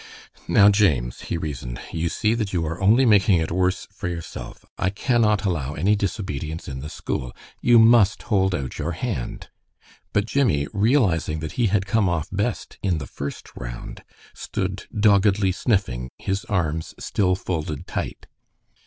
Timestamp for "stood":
14.33-14.85